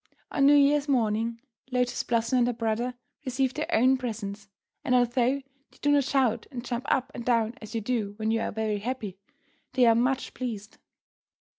On 0.31 0.47
New 0.47 0.55
Year's 0.55 0.87
morning 0.87 1.39
Lotus 1.69 2.01
Blossom 2.01 2.39
and 2.39 2.47
her 2.47 2.53
brother 2.53 2.95
receive 3.23 3.53
their 3.53 3.67
own 3.71 3.97
presents, 3.97 4.47
and 4.83 4.95
although 4.95 5.35
they 5.35 5.45
do 5.79 5.91
not 5.91 6.05
shout 6.05 6.47
and 6.49 6.65
jump 6.65 6.85
up 6.91 7.11
and 7.13 7.23
down 7.23 7.53
as 7.61 7.75
you 7.75 7.81
do 7.81 8.13
when 8.17 8.31
you 8.31 8.41
are 8.41 8.51
very 8.51 8.79
happy, 8.79 9.19
they 9.73 9.85
are 9.85 9.93
much 9.93 10.33
pleased. 10.33 10.79